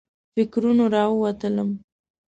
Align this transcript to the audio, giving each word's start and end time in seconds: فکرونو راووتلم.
فکرونو 0.33 0.83
راووتلم. 0.93 1.69